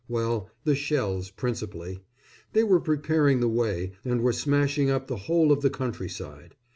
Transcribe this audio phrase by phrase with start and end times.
[0.07, 1.99] Well, the shells, principally.
[2.53, 6.55] They were preparing the way, and were smashing up the whole of the countryside.